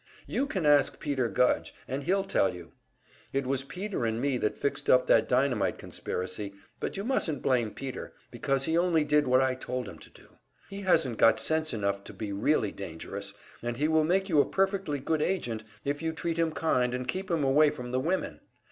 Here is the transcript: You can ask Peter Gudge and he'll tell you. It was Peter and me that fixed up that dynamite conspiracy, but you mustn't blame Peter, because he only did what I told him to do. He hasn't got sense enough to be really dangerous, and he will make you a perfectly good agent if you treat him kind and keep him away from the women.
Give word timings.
You 0.25 0.47
can 0.47 0.65
ask 0.65 0.99
Peter 0.99 1.27
Gudge 1.27 1.75
and 1.87 2.03
he'll 2.05 2.23
tell 2.23 2.55
you. 2.55 2.71
It 3.33 3.45
was 3.45 3.63
Peter 3.63 4.03
and 4.03 4.19
me 4.19 4.39
that 4.39 4.57
fixed 4.57 4.89
up 4.89 5.05
that 5.05 5.29
dynamite 5.29 5.77
conspiracy, 5.77 6.55
but 6.79 6.97
you 6.97 7.03
mustn't 7.03 7.43
blame 7.43 7.69
Peter, 7.69 8.11
because 8.31 8.65
he 8.65 8.75
only 8.75 9.03
did 9.03 9.27
what 9.27 9.41
I 9.41 9.53
told 9.53 9.87
him 9.87 9.99
to 9.99 10.09
do. 10.09 10.39
He 10.71 10.81
hasn't 10.81 11.19
got 11.19 11.39
sense 11.39 11.71
enough 11.71 12.03
to 12.05 12.13
be 12.13 12.31
really 12.33 12.71
dangerous, 12.71 13.35
and 13.61 13.77
he 13.77 13.87
will 13.87 14.03
make 14.03 14.27
you 14.27 14.41
a 14.41 14.49
perfectly 14.49 14.97
good 14.97 15.21
agent 15.21 15.63
if 15.85 16.01
you 16.01 16.13
treat 16.13 16.37
him 16.39 16.51
kind 16.51 16.95
and 16.95 17.07
keep 17.07 17.29
him 17.29 17.43
away 17.43 17.69
from 17.69 17.91
the 17.91 17.99
women. 17.99 18.39